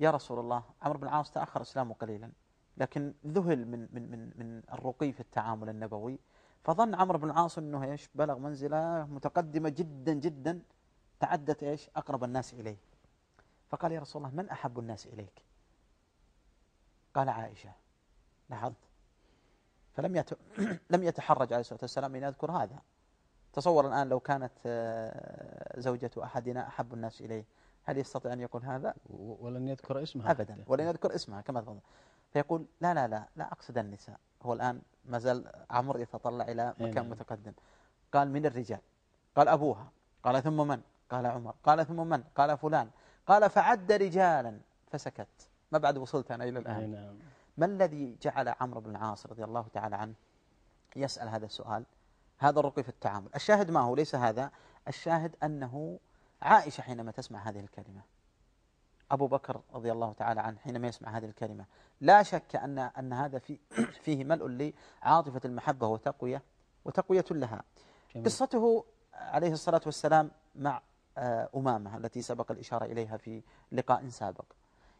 يا 0.00 0.10
رسول 0.10 0.38
الله 0.38 0.62
عمرو 0.82 0.98
بن 0.98 1.04
العاص 1.08 1.30
تأخر 1.30 1.62
إسلامه 1.62 1.94
قليلا 1.94 2.30
لكن 2.76 3.14
ذهل 3.26 3.66
من 3.68 3.88
من 3.92 4.10
من 4.10 4.30
من 4.36 4.62
الرقي 4.72 5.12
في 5.12 5.20
التعامل 5.20 5.68
النبوي 5.68 6.18
فظن 6.64 6.94
عمرو 6.94 7.18
بن 7.18 7.30
العاص 7.30 7.58
إنه 7.58 7.84
إيش 7.84 8.08
بلغ 8.14 8.38
منزلة 8.38 9.06
متقدمة 9.06 9.68
جدا 9.68 10.12
جدا 10.12 10.62
تعدت 11.20 11.62
إيش 11.62 11.90
أقرب 11.96 12.24
الناس 12.24 12.54
إليه. 12.54 12.76
فقال 13.68 13.92
يا 13.92 14.00
رسول 14.00 14.24
الله 14.24 14.34
من 14.34 14.48
أحب 14.48 14.78
الناس 14.78 15.06
إليك؟ 15.06 15.42
قال 17.14 17.28
عائشة. 17.28 17.72
لاحظت؟ 18.50 18.76
فلم 19.94 20.16
يت... 20.16 20.30
لم 20.90 21.02
يتحرج 21.02 21.52
عليه 21.52 21.60
الصلاة 21.60 21.80
والسلام 21.82 22.14
أن 22.14 22.22
يذكر 22.22 22.50
هذا. 22.50 22.78
تصور 23.52 23.88
الآن 23.88 24.08
لو 24.08 24.20
كانت 24.20 24.52
آه، 24.66 25.80
زوجة 25.80 26.10
أحدنا 26.18 26.68
أحب 26.68 26.94
الناس 26.94 27.20
إليه 27.20 27.44
هل 27.84 27.98
يستطيع 27.98 28.32
أن 28.32 28.40
يقول 28.40 28.64
هذا؟ 28.64 28.94
ولن 29.10 29.68
يذكر 29.68 30.02
اسمها 30.02 30.30
ابدا. 30.30 30.64
ولن 30.66 30.86
يذكر 30.86 31.14
اسمها 31.14 31.40
كما 31.40 31.60
تفضل. 31.60 31.80
فيقول 32.32 32.66
لا 32.80 32.94
لا 32.94 33.08
لا 33.08 33.28
لا 33.36 33.52
أقصد 33.52 33.78
النساء. 33.78 34.20
هو 34.42 34.52
الآن 34.52 34.82
ما 35.04 35.18
زال 35.18 35.52
عمرو 35.70 36.00
يتطلع 36.00 36.44
إلى 36.44 36.74
أي 36.80 36.86
مكان 36.86 36.94
نعم. 36.94 37.10
متقدم. 37.10 37.52
قال 38.12 38.30
من 38.30 38.46
الرجال؟ 38.46 38.80
قال 39.36 39.48
أبوها. 39.48 39.86
قال 40.22 40.42
ثم 40.42 40.68
من؟ 40.68 40.80
قال 41.10 41.26
عمر. 41.26 41.54
قال 41.64 41.86
ثم 41.86 42.08
من؟ 42.08 42.22
قال 42.36 42.58
فلان. 42.58 42.90
قال 43.26 43.50
فعد 43.50 43.92
رجالا. 43.92 44.60
فسكت. 44.90 45.48
ما 45.72 45.78
بعد 45.78 45.98
وصلت 45.98 46.30
أنا 46.30 46.44
إلى 46.44 46.58
أي 46.58 46.62
الان 46.62 46.90
نعم. 46.90 47.18
ما 47.56 47.66
الذي 47.66 48.16
جعل 48.22 48.48
عمرو 48.60 48.80
بن 48.80 48.90
العاص 48.90 49.26
رضي 49.26 49.44
الله 49.44 49.66
تعالى 49.72 49.96
عنه 49.96 50.14
يسأل 50.96 51.28
هذا 51.28 51.46
السؤال؟ 51.46 51.84
هذا 52.38 52.60
الرقي 52.60 52.82
في 52.82 52.88
التعامل. 52.88 53.28
الشاهد 53.34 53.70
ما 53.70 53.80
هو؟ 53.80 53.94
ليس 53.94 54.14
هذا. 54.14 54.50
الشاهد 54.88 55.36
أنه 55.42 55.98
عائشة 56.42 56.80
حينما 56.82 57.12
تسمع 57.12 57.48
هذه 57.48 57.60
الكلمة 57.60 58.02
أبو 59.12 59.26
بكر 59.26 59.60
رضي 59.74 59.92
الله 59.92 60.12
تعالى 60.12 60.40
عنه 60.40 60.58
حينما 60.58 60.88
يسمع 60.88 61.16
هذه 61.16 61.24
الكلمة. 61.24 61.64
لا 62.00 62.22
شك 62.22 62.56
أن 62.56 62.78
أن 62.78 63.12
هذا 63.12 63.38
في 63.38 63.58
فيه 64.04 64.24
ملء 64.24 64.72
لعاطفة 65.02 65.40
المحبة 65.44 65.86
وتقوية 65.86 66.42
وتقوية 66.84 67.24
لها. 67.30 67.62
جميل. 68.14 68.26
قصته 68.26 68.84
عليه 69.14 69.52
الصلاة 69.52 69.80
والسلام 69.86 70.30
مع 70.54 70.82
آه، 71.18 71.48
أمامة 71.56 71.96
التي 71.96 72.22
سبق 72.22 72.50
الإشارة 72.52 72.84
إليها 72.84 73.16
في 73.16 73.42
لقاء 73.72 74.08
سابق. 74.08 74.44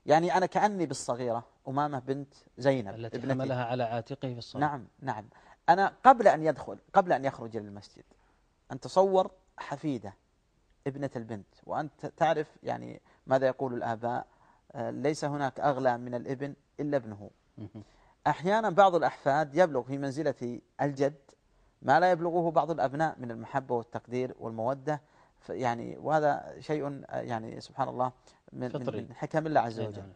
يعني 0.07 0.37
أنا 0.37 0.47
كأني 0.47 0.87
بالصغيرة 0.87 1.45
أمامة 1.69 1.99
بنت 1.99 2.35
زينب 2.59 2.95
التي 2.95 3.17
ابنتي. 3.17 3.33
حملها 3.33 3.65
على 3.65 3.83
عاتقه 3.83 4.33
في 4.33 4.39
الصلاة. 4.39 4.61
نعم 4.61 4.87
نعم. 5.01 5.29
أنا 5.69 5.95
قبل 6.05 6.29
أن 6.29 6.43
يدخل 6.43 6.79
قبل 6.93 7.13
أن 7.13 7.25
يخرج 7.25 7.57
إلى 7.57 7.69
المسجد 7.69 8.05
أن 8.73 8.81
تصور 8.81 9.31
حفيدة 9.59 10.15
ابنة 10.87 11.11
البنت. 11.17 11.55
وأنت 11.67 12.07
تعرف 12.07 12.47
يعني 12.63 13.01
ماذا 13.27 13.47
يقول 13.47 13.75
الآباء 13.75 14.27
آه، 14.73 14.91
ليس 14.91 15.25
هناك 15.25 15.61
أغلى 15.61 15.99
من 15.99 16.15
الإبن 16.15 16.55
إلا 16.81 16.97
ابنه. 16.97 17.31
أحيانا 18.27 18.71
بعض 18.71 18.95
الأحفاد 18.95 19.55
يبلغ 19.55 19.83
في 19.83 19.99
منزلة 19.99 20.61
الجد 20.81 21.21
ما 21.83 22.01
لا 22.01 22.11
يبلغه 22.11 22.51
بعض 22.51 22.71
الأبناء 22.71 23.17
من 23.19 23.31
المحبة 23.31 23.75
والتقدير 23.75 24.35
والمودة 24.41 25.03
يعني 25.49 25.99
وهذا 25.99 26.55
شيء 26.61 27.05
آه، 27.09 27.21
يعني 27.21 27.61
سبحان 27.61 27.89
الله 27.89 28.13
من, 28.53 28.69
فطري. 28.69 29.01
من 29.01 29.15
حكم 29.15 29.47
الله 29.47 29.61
عز 29.61 29.81
أي 29.81 29.87
وجل 29.87 30.01
نعم. 30.01 30.13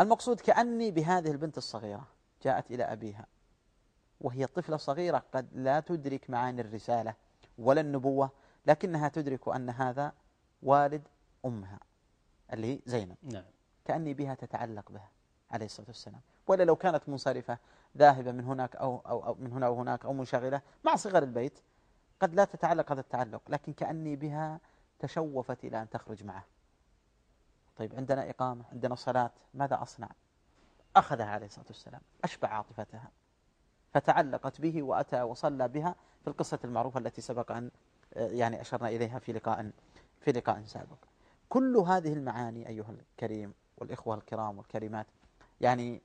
المقصود 0.00 0.40
كأني 0.40 0.90
بهذه 0.90 1.30
البنت 1.30 1.58
الصغيرة 1.58 2.06
جاءت 2.42 2.70
إلى 2.70 2.84
أبيها 2.84 3.26
وهي 4.20 4.46
طفلة 4.46 4.76
صغيرة 4.76 5.22
قد 5.32 5.48
لا 5.52 5.80
تدرك 5.80 6.30
معاني 6.30 6.60
الرسالة 6.60 7.14
ولا 7.58 7.80
النبوة 7.80 8.30
لكنها 8.66 9.08
تدرك 9.08 9.48
أن 9.48 9.70
هذا 9.70 10.12
والد 10.62 11.08
أمها 11.44 11.78
اللي 12.52 12.74
هي 12.74 12.80
زينب 12.86 13.16
نعم. 13.22 13.44
كأني 13.84 14.14
بها 14.14 14.34
تتعلق 14.34 14.90
بها 14.92 15.10
عليه 15.50 15.66
الصلاة 15.66 15.86
والسلام. 15.86 16.20
ولا 16.46 16.62
لو 16.62 16.76
كانت 16.76 17.08
منصرفة 17.08 17.58
ذاهبة 17.96 18.32
من 18.32 18.44
هناك 18.44 18.76
أو, 18.76 18.98
أو, 18.98 19.26
أو 19.26 19.34
من 19.34 19.52
هنا 19.52 19.68
وهناك 19.68 20.04
أو 20.04 20.12
منشغلة 20.12 20.62
مع 20.84 20.96
صغر 20.96 21.22
البيت 21.22 21.58
قد 22.20 22.34
لا 22.34 22.44
تتعلق 22.44 22.92
هذا 22.92 23.00
التعلق 23.00 23.42
لكن 23.48 23.72
كأني 23.72 24.16
بها 24.16 24.60
تشوفت 24.98 25.64
إلى 25.64 25.82
أن 25.82 25.90
تخرج 25.90 26.24
معه. 26.24 26.44
طيب 27.76 27.94
عندنا 27.94 28.30
إقامة 28.30 28.64
عندنا 28.72 28.94
صلاة 28.94 29.30
ماذا 29.54 29.82
أصنع؟ 29.82 30.08
أخذها 30.96 31.26
عليه 31.26 31.46
الصلاة 31.46 31.66
والسلام 31.66 32.00
أشبع 32.24 32.48
عاطفتها 32.48 33.10
فتعلقت 33.92 34.60
به 34.60 34.82
وأتى 34.82 35.22
وصلى 35.22 35.68
بها 35.68 35.94
في 36.22 36.28
القصة 36.28 36.58
المعروفة 36.64 37.00
التي 37.00 37.20
سبق 37.20 37.52
أن 37.52 37.70
آه، 38.14 38.28
يعني 38.28 38.60
أشرنا 38.60 38.88
إليها 38.88 39.18
في 39.18 39.32
لقاء 39.32 39.70
في 40.20 40.32
لقاء 40.32 40.62
سابق. 40.64 40.98
كل 41.48 41.76
هذه 41.76 42.12
المعاني 42.12 42.68
أيها 42.68 42.90
الكريم 42.90 43.54
والإخوة 43.76 44.14
الكرام 44.14 44.58
والكريمات 44.58 45.06
يعني 45.60 46.02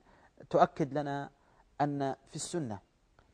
تؤكد 0.50 0.98
لنا 0.98 1.30
أن 1.80 2.14
في 2.28 2.36
السنة 2.36 2.78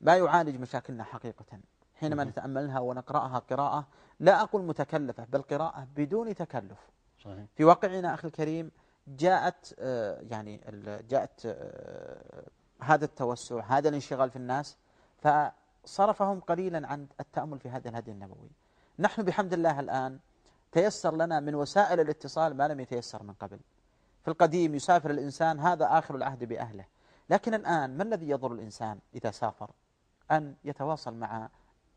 ما 0.01 0.17
يعالج 0.17 0.57
مشاكلنا 0.61 1.05
حقيقة. 1.05 1.61
حينما. 1.95 2.25
نتأملها 2.25 2.81
ونقرأها 2.81 3.39
قراءة 3.39 3.87
لا 4.21 4.43
أقول 4.43 4.63
متكلفة 4.63 5.25
بل 5.25 5.43
قراءة 5.43 5.89
بدون 5.97 6.35
تكلف. 6.35 6.79
صحيح. 7.19 7.45
في 7.57 7.65
واقعنا 7.65 8.15
أخي 8.15 8.29
الكريم 8.29 8.71
جاءت 9.09 9.75
آه، 9.79 10.21
يعني 10.31 10.61
جاءت 11.09 11.47
آه، 11.47 12.45
هذا 12.81 13.05
التوسع 13.05 13.61
هذا 13.61 13.89
الانشغال 13.89 14.31
في 14.31 14.37
الناس 14.37 14.77
فصرفهم 15.19 16.41
قليلا 16.41 16.89
عن 16.89 17.07
التأمل 17.21 17.59
في 17.59 17.69
هذا 17.69 17.89
الهدي 17.89 18.11
النبوي. 18.11 18.51
نحن 18.99 19.23
بحمد 19.23 19.53
الله 19.53 19.81
الآن 19.81 20.19
تيسر 20.73 21.17
لنا 21.17 21.41
من 21.41 21.55
وسائل 21.55 22.01
الاتصال 22.01 22.57
ما 22.57 22.69
لم 22.69 22.81
يتيسر 22.81 23.23
من 23.23 23.33
قبل. 23.35 23.61
في 24.23 24.29
القديم 24.29 24.75
يسافر 24.75 25.11
الإنسان 25.11 25.61
هذا 25.61 25.99
آخر 25.99 26.15
العهد 26.15 26.45
بأهله. 26.45 26.85
لكن 27.31 27.55
الآن 27.55 27.97
ما 27.97 28.03
الذي 28.03 28.29
يضر 28.29 28.53
الإنسان 28.53 28.99
إذا 29.15 29.31
سافر؟ 29.31 29.71
أن 30.31 30.55
يتواصل 30.65 31.15
مع 31.15 31.49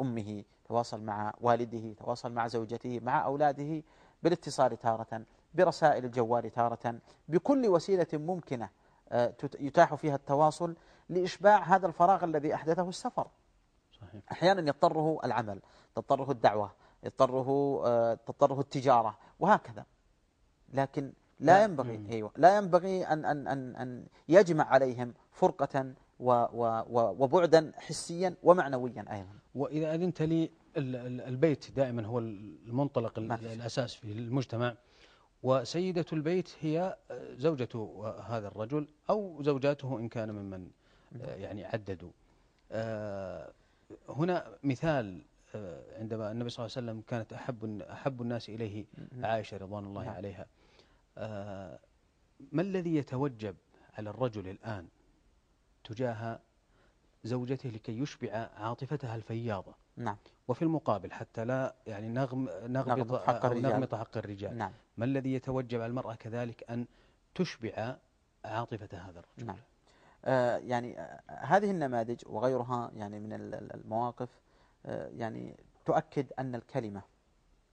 أمه 0.01 0.43
يتواصل 0.63 1.01
مع 1.01 1.33
والده 1.41 1.77
يتواصل 1.77 2.31
مع 2.31 2.47
زوجته 2.47 2.99
مع 3.03 3.25
أولاده 3.25 3.83
بالاتصال 4.23 4.79
تارة 4.79 5.25
برسائل 5.53 6.05
الجوال 6.05 6.51
تارة 6.51 6.99
بكل 7.27 7.67
وسيلة 7.67 8.07
ممكنة 8.13 8.69
آه، 9.09 9.33
يتاح 9.59 9.95
فيها 9.95 10.15
التواصل 10.15 10.75
لإشباع 11.09 11.63
هذا 11.63 11.87
الفراغ 11.87 12.23
الذي 12.23 12.55
أحدثه 12.55 12.89
السفر. 12.89 13.27
صحيح. 13.91 14.21
أحيانا 14.31 14.61
يضطره 14.61 15.19
العمل 15.23 15.61
تضطره 15.95 16.31
الدعوة 16.31 16.71
يضطره 17.03 17.81
آه، 17.85 18.13
تضطره 18.13 18.59
التجارة 18.59 19.17
وهكذا. 19.39 19.85
لكن 20.73 21.13
لا 21.39 21.63
ينبغي 21.63 22.05
أيوة 22.11 22.31
لا 22.37 22.57
ينبغي 22.57 23.03
أن 23.07 23.25
أن 23.25 23.47
أن 23.47 23.75
أن 23.75 24.05
يجمع 24.29 24.63
عليهم 24.63 25.13
فرقة 25.31 25.93
و 26.19 26.31
و 26.31 26.83
و 26.89 27.15
وبعدا 27.19 27.71
حسيا 27.75 28.35
ومعنويا 28.43 29.05
أيضا. 29.11 29.33
وإذا 29.55 29.95
أذنت 29.95 30.21
لي 30.21 30.49
البيت 30.77 31.71
دائما 31.75 32.05
هو 32.05 32.19
المنطلق 32.19 33.19
الأساس 33.19 33.95
في 33.95 34.11
المجتمع. 34.11 34.75
وسيدة 35.43 36.05
البيت 36.13 36.49
هي 36.61 36.97
زوجة 37.37 37.69
هذا 38.27 38.47
الرجل 38.47 38.87
أو 39.09 39.43
زوجاته 39.43 39.99
إن 39.99 40.07
كان 40.09 40.31
ممن 40.31 40.67
يعني 41.21 41.65
عددوا. 41.65 42.11
آه، 42.71 43.51
هنا 44.09 44.47
مثال 44.63 45.21
آه، 45.21 45.30
عندما 45.99 46.31
النبي 46.31 46.49
صلى 46.49 46.65
الله 46.65 46.77
عليه 46.77 46.87
وسلم 46.87 47.01
كانت 47.01 47.33
أحب 47.33 47.81
أحب 47.81 48.21
الناس 48.21 48.49
إليه 48.49 48.85
عائشة 49.23 49.57
رضوان 49.57 49.85
الله 49.85 50.03
نعم. 50.03 50.15
عليها. 50.15 50.45
آه، 51.17 51.79
ما 52.51 52.61
الذي 52.61 52.95
يتوجب 52.95 53.55
على 53.97 54.09
الرجل 54.09 54.47
الآن 54.47 54.87
تجاه 55.83 56.39
زوجته 57.23 57.69
لكي 57.69 57.99
يشبع 57.99 58.49
عاطفتها 58.57 59.15
الفياضة؟ 59.15 59.75
نعم. 59.97 60.17
وفي 60.47 60.61
المقابل 60.61 61.11
حتى 61.11 61.45
لا 61.45 61.75
يعني 61.87 62.07
نغم 62.07 62.49
نغمط 62.67 63.21
حق 63.21 63.45
الرجال, 63.45 63.71
نغمط 63.71 63.95
حق 63.95 64.17
الرجال. 64.17 64.57
نعم. 64.57 64.71
ما 64.97 65.05
الذي 65.05 65.33
يتوجب 65.33 65.81
على 65.81 65.89
المرأة 65.89 66.15
كذلك 66.15 66.71
أن 66.71 66.85
تشبع 67.35 67.95
عاطفة 68.45 68.97
هذا 68.97 69.19
الرجل؟ 69.19 69.45
نعم. 69.45 69.57
آه 70.25 70.57
يعني 70.57 70.99
آه 70.99 71.21
هذه 71.29 71.71
النماذج 71.71 72.21
وغيرها 72.25 72.91
يعني 72.95 73.19
من 73.19 73.33
المواقف 73.53 74.29
آه 74.29 74.50
يعني 74.85 75.57
تؤكد 75.85 76.33
أن 76.39 76.55
الكلمة 76.55 77.01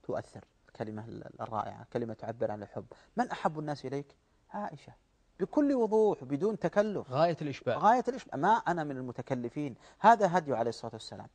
تؤثر 0.03 0.45
الكلمة 0.67 1.05
الرائعة 1.41 1.87
كلمة 1.93 2.13
تعبر 2.13 2.51
عن 2.51 2.63
الحب. 2.63 2.85
من 3.17 3.31
أحب 3.31 3.59
الناس 3.59 3.85
إليك؟ 3.85 4.15
عائشة. 4.49 4.93
بكل 5.39 5.73
وضوح 5.73 6.23
بدون 6.23 6.59
تكلف. 6.59 7.11
غاية 7.11 7.37
الإشباع. 7.41 7.77
غاية 7.77 8.03
الإشباع. 8.07 8.35
ما 8.35 8.49
أنا 8.49 8.83
من 8.83 8.97
المتكلفين. 8.97 9.75
هذا 9.99 10.37
هدي 10.37 10.53
عليه 10.53 10.69
الصلاة 10.69 10.93
والسلام. 10.93 11.27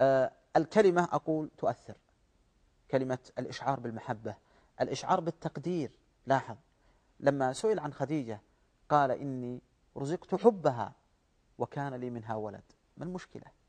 آه 0.00 0.32
الكلمة 0.56 1.08
أقول 1.12 1.50
تؤثر. 1.58 1.96
كلمة 2.90 3.18
الإشعار 3.38 3.80
بالمحبة 3.80 4.34
الإشعار 4.80 5.20
بالتقدير. 5.20 5.98
لاحظ 6.26 6.56
لما 7.20 7.52
سئل 7.52 7.78
عن 7.78 7.92
خديجة 7.92 8.40
قال 8.88 9.10
إني 9.10 9.62
رزقت 9.96 10.34
حبها 10.34 10.92
وكان 11.58 11.94
لي 11.94 12.10
منها 12.10 12.34
ولد. 12.34 12.62
ما 12.96 13.04
المشكلة؟ 13.04 13.63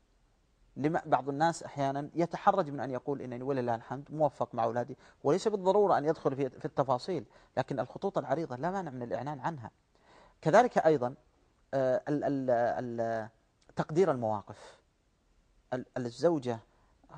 لما 0.76 1.02
بعض 1.06 1.28
الناس 1.28 1.62
أحيانا 1.62 2.10
يتحرج 2.14 2.70
من 2.70 2.80
أن 2.80 2.90
يقول 2.90 3.22
إنني 3.22 3.42
ولله 3.42 3.74
الحمد 3.74 4.04
موفق 4.10 4.54
مع 4.54 4.64
أولادي 4.64 4.96
وليس 5.24 5.48
بالضرورة 5.48 5.98
أن 5.98 6.04
يدخل 6.04 6.36
في, 6.36 6.46
التفاصيل 6.64 7.24
لكن 7.56 7.80
الخطوط 7.80 8.18
العريضة 8.18 8.56
لا 8.56 8.70
مانع 8.70 8.90
من 8.90 9.02
الإعلان 9.02 9.40
عنها. 9.40 9.70
كذلك 10.42 10.78
أيضا 10.78 11.14
آه، 11.74 13.30
تقدير 13.76 14.10
المواقف. 14.10 14.80
الزوجة 15.96 16.58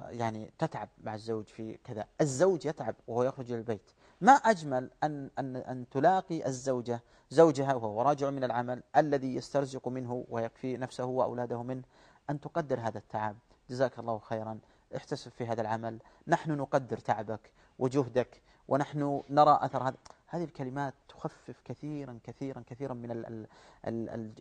يعني 0.09 0.53
تتعب 0.59 0.89
مع 1.05 1.15
الزوج 1.15 1.45
في 1.45 1.79
كذا. 1.85 2.05
الزوج 2.21 2.67
يتعب 2.67 2.95
وهو 3.07 3.23
يخرج 3.23 3.47
إلى 3.53 3.59
البيت. 3.59 3.91
ما 4.21 4.33
أجمل 4.33 4.91
أن, 5.05 5.31
أن, 5.39 5.57
أن 5.57 5.89
تلاقي 5.91 6.47
الزوجة 6.47 7.01
زوجها 7.31 7.75
وهو 7.75 8.03
راجع 8.03 8.31
من 8.31 8.45
العمل 8.45 8.83
الذي 8.97 9.35
يسترزق 9.35 9.89
منه 9.89 10.25
ويكفي 10.29 10.77
نفسه 10.77 11.05
وأولاده 11.05 11.63
منه 11.63 11.83
أن 12.31 12.41
تقدر 12.41 12.81
هذا 12.81 12.99
التعب. 12.99 13.37
جزاك 13.71 13.99
الله 13.99 14.19
خيرا. 14.19 14.59
احتسب 14.97 15.31
في 15.31 15.47
هذا 15.47 15.61
العمل. 15.61 15.99
نحن 16.27 16.51
نقدر 16.51 16.99
تعبك 16.99 17.51
وجهدك 17.79 18.43
ونحن 18.69 19.23
نرى 19.31 19.59
أثر 19.63 19.83
هذا. 19.83 19.97
هذه 20.31 20.45
الكلمات 20.45 20.95
تخفف 21.09 21.61
كثيرا 21.65 22.19
كثيرا 22.25 22.63
كثيرا 22.67 22.95
من 22.95 23.47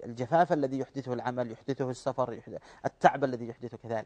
الجفاف 0.06 0.54
الذي 0.54 0.80
يحدثه 0.80 1.14
العمل 1.14 1.52
يحدثه 1.52 1.90
السفر 1.90 2.42
التعب 2.86 3.24
الذي 3.24 3.48
يحدثه 3.48 3.78
كذلك 3.78 4.06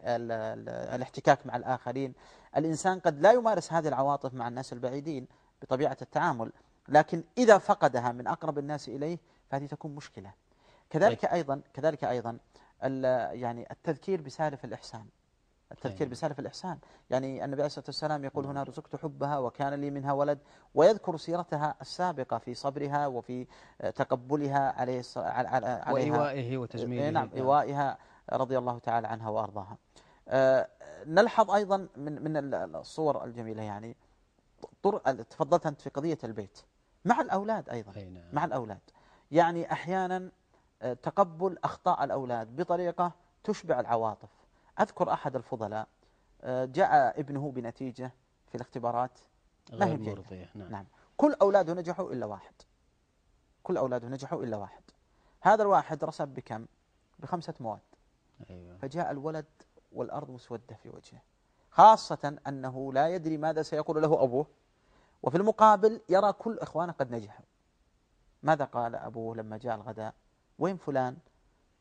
الاحتكاك 0.96 1.46
مع 1.46 1.56
الآخرين. 1.56 2.14
الإنسان 2.58 3.00
قد 3.00 3.22
لا 3.22 3.32
يمارس 3.32 3.74
هذه 3.74 3.88
العواطف 3.88 4.34
مع 4.34 4.48
الناس 4.48 4.74
البعيدين 4.74 5.28
بطبيعة 5.62 5.98
التعامل 6.02 6.52
لكن 6.90 7.24
إذا 7.38 7.58
فقدها 7.58 8.12
من 8.12 8.28
أقرب 8.28 8.58
الناس 8.58 8.90
إليه 8.90 9.20
فهذه 9.50 9.66
تكون 9.66 9.96
مشكلة. 9.96 10.34
كذلك 10.90 11.22
طيب. 11.22 11.32
أيضا 11.32 11.62
كذلك 11.74 12.04
أيضا 12.04 12.38
يعني 12.84 13.72
التذكير 13.72 14.22
بسالف 14.22 14.66
الإحسان. 14.66 15.06
التذكير 15.72 16.08
بسالف 16.08 16.40
الإحسان. 16.40 16.78
يعني 17.10 17.46
النبي 17.46 17.62
عليه 17.62 17.66
الصلاة 17.66 17.86
والسلام 17.88 18.26
يقول 18.26 18.46
هنا 18.46 18.64
رزقت 18.64 18.96
حبها 18.96 19.38
وكان 19.38 19.74
لي 19.74 19.90
منها 19.90 20.14
ولد. 20.14 20.40
ويذكر 20.74 21.18
سيرتها 21.18 21.76
السابقة 21.82 22.38
في 22.38 22.54
صبرها 22.54 23.08
وفي 23.08 23.48
تقبلها 23.80 24.82
عليه 24.82 25.04
عليها. 25.16 25.92
وإيوائه 25.92 26.58
وتجميله 26.58 27.10
نعم 27.10 27.30
إيوائها 27.34 27.98
رضي 28.34 28.58
الله 28.58 28.80
تعالى 28.80 29.08
عنها 29.08 29.30
وأرضاها. 29.30 29.78
أه 30.28 30.68
نلحظ 31.06 31.52
أيضا 31.52 31.88
من 31.96 32.24
من 32.24 32.54
الصور 32.76 33.24
الجميلة 33.26 33.64
يعني. 33.64 33.96
تفضلت 35.30 35.66
أنت 35.66 35.82
في 35.82 35.90
قضية 35.90 36.18
البيت. 36.24 36.60
مع 37.06 37.22
الأولاد 37.22 37.70
أيضا. 37.70 37.92
نعم. 37.92 38.24
مع 38.34 38.46
الأولاد. 38.46 38.80
يعني 39.32 39.72
أحيانا 39.72 40.32
تقبل 40.82 41.58
أخطاء 41.64 42.04
الأولاد 42.04 42.56
بطريقة 42.56 43.12
تشبع 43.44 43.80
العواطف. 43.80 44.30
أذكر 44.80 45.14
أحد 45.14 45.36
الفضلاء 45.36 45.88
أه، 46.42 46.66
جاء 46.66 47.20
ابنه 47.20 47.52
بنتيجة 47.52 48.12
في 48.48 48.56
الاختبارات 48.56 49.20
ما 49.74 49.86
هي 49.86 49.98
مرضية 49.98 50.50
نعم. 50.56 50.72
نعم. 50.72 50.86
كل 51.18 51.34
أولاده 51.42 51.74
نجحوا 51.74 52.14
إلا 52.14 52.26
واحد. 52.26 52.54
كل 53.64 53.78
أولاده 53.78 54.08
نجحوا 54.08 54.44
إلا 54.44 54.58
واحد. 54.58 54.84
هذا 55.42 55.64
الواحد 55.64 56.04
رسب 56.04 56.28
بكم؟ 56.28 56.66
بخمسة 57.20 57.54
مواد. 57.60 57.80
أيوة. 58.50 58.78
فجاء 58.78 59.12
الولد 59.12 59.46
والأرض 59.92 60.32
مسودة 60.32 60.76
في 60.76 60.90
وجهه. 60.90 61.22
خاصة 61.70 62.38
أنه 62.48 62.94
لا 62.94 63.08
يدري 63.08 63.38
ماذا 63.38 63.62
سيقول 63.62 64.02
له 64.02 64.24
أبوه. 64.24 64.48
وفي 65.24 65.38
المقابل 65.38 66.02
يرى 66.10 66.34
كل 66.34 66.60
إخوانه 66.60 66.92
قد 66.92 67.12
نجحوا. 67.12 67.46
ماذا 68.44 68.66
قال 68.66 68.96
أبوه 68.96 69.36
لما 69.36 69.58
جاء 69.58 69.76
الغداء؟ 69.76 70.14
وين 70.60 70.78
فلان؟ 70.78 71.18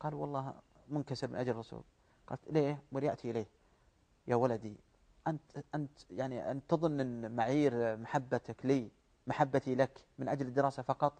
قال 0.00 0.14
والله 0.14 0.54
منكسر 0.88 1.28
من 1.28 1.36
أجل 1.36 1.50
الرسول. 1.50 1.82
قالت 2.26 2.40
ليه؟ 2.50 2.82
وليأتي 2.92 3.30
إليه. 3.30 3.46
يا 4.26 4.36
ولدي 4.36 4.80
أنت, 5.26 5.64
أنت 5.74 5.98
يعني 6.10 6.50
أن 6.50 6.66
تظن 6.66 7.00
أن 7.00 7.36
معايير 7.36 7.96
محبتك 7.96 8.66
لي 8.66 8.90
محبتي 9.26 9.74
لك 9.74 10.04
من 10.18 10.28
أجل 10.28 10.46
الدراسة 10.46 10.82
فقط 10.82 11.12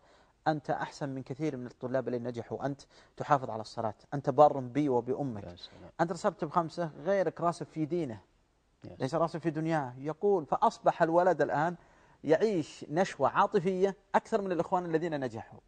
أنت 0.48 0.70
أحسن 0.70 1.08
من 1.08 1.22
كثير 1.22 1.56
من 1.56 1.66
الطلاب 1.66 2.08
اللي 2.08 2.18
نجحوا. 2.18 2.66
أنت 2.66 2.82
تحافظ 3.16 3.50
على 3.50 3.60
الصلاة. 3.60 3.94
أنت 4.14 4.30
بار 4.30 4.58
بي 4.58 4.88
وبأمك. 4.88 5.56
أنت 6.00 6.12
رسبت 6.12 6.44
بخمسة 6.44 6.90
غيرك 6.96 7.40
راسب 7.40 7.66
في 7.66 7.84
دينه. 7.84 8.20
ليس 8.98 9.14
راسب 9.14 9.40
في 9.40 9.50
دنياه. 9.50 9.94
يقول 9.98 10.46
فأصبح 10.46 11.02
الولد 11.02 11.42
الآن 11.42 11.76
يعيش 12.24 12.84
نشوة 12.88 13.28
عاطفية 13.28 13.96
أكثر 14.14 14.42
من 14.42 14.52
الإخوان 14.52 14.84
الذين 14.84 15.20
نجحوا. 15.20 15.60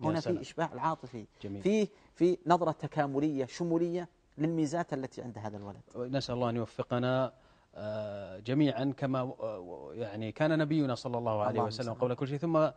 هنا 0.00 0.20
في 0.20 0.40
إشباع 0.40 0.72
العاطفي. 0.72 1.26
جميل. 1.42 1.62
في 1.62 1.88
في 2.14 2.38
نظرة 2.46 2.70
تكاملية 2.70 3.46
شمولية 3.46 4.08
للميزات 4.38 4.92
التي 4.92 5.22
عند 5.22 5.38
هذا 5.38 5.56
الولد. 5.56 5.80
نسأل 5.96 6.34
الله 6.34 6.50
أن 6.50 6.56
يوفقنا 6.56 7.32
آه، 7.74 8.38
جميعا 8.38 8.94
كما 8.96 9.20
آه، 9.20 9.90
يعني 9.94 10.32
كان 10.32 10.58
نبينا 10.58 10.94
صلى 10.94 11.18
الله 11.18 11.42
عليه 11.42 11.60
وسلم 11.60 11.94
قبل 11.94 12.14
كل 12.14 12.28
شيء 12.28 12.38
ثم 12.38 12.56
آه، 12.56 12.72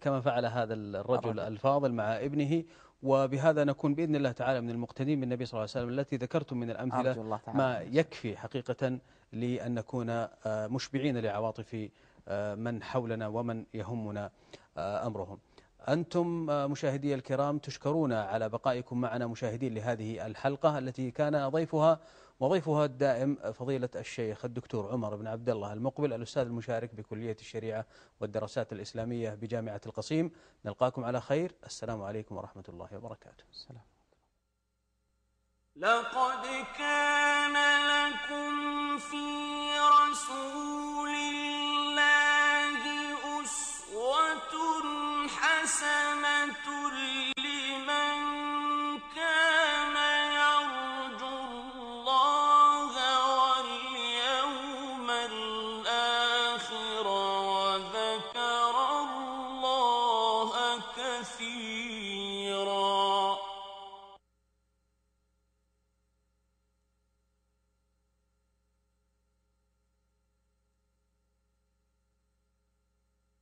كما 0.00 0.20
فعل 0.20 0.46
هذا 0.46 0.74
الرجل 0.74 1.40
الفاضل 1.40 1.92
مع 1.92 2.16
ابنه. 2.16 2.64
وبهذا 3.02 3.64
نكون 3.64 3.94
بإذن 3.94 4.16
الله 4.16 4.32
تعالى 4.32 4.60
من 4.60 4.70
المقتدين 4.70 5.20
بالنبي 5.20 5.44
صلى 5.44 5.52
الله 5.52 5.70
عليه 5.74 5.86
وسلم 5.86 5.98
التي 5.98 6.16
ذكرتم 6.16 6.56
من 6.56 6.70
الأمثلة 6.70 7.40
ما 7.54 7.80
يكفي. 7.80 8.36
حقيقة 8.36 8.98
لأن 9.32 9.74
نكون 9.74 10.26
مشبعين 10.46 11.18
لعواطف 11.18 11.88
من 12.56 12.82
حولنا 12.82 13.28
ومن 13.28 13.64
يهمنا 13.74 14.30
أمرهم. 14.78 15.38
أنتم 15.88 16.26
مشاهدي 16.70 17.14
الكرام 17.14 17.58
تشكرون 17.58 18.12
على 18.12 18.48
بقائكم 18.48 19.00
معنا 19.00 19.26
مشاهدين 19.26 19.74
لهذه 19.74 20.26
الحلقة 20.26 20.78
التي 20.78 21.10
كان 21.10 21.48
ضيفها 21.48 22.00
وضيفها 22.40 22.84
الدائم 22.84 23.52
فضيلة 23.52 23.88
الشيخ 23.96 24.44
الدكتور 24.44 24.92
عمر 24.92 25.16
بن 25.16 25.26
عبد 25.26 25.48
الله 25.48 25.72
المقبل 25.72 26.12
الأستاذ 26.12 26.42
المشارك 26.42 26.94
بكلية 26.94 27.36
الشريعة 27.40 27.86
والدراسات 28.20 28.72
الإسلامية 28.72 29.30
بجامعة 29.30 29.80
القصيم. 29.86 30.30
نلقاكم 30.64 31.04
على 31.04 31.20
خير. 31.20 31.54
السلام 31.66 32.02
عليكم 32.02 32.36
ورحمة 32.36 32.64
الله 32.68 32.88
وبركاته. 32.92 33.44
السلام 33.52 33.82
لقد 35.76 36.46
كان 36.78 37.23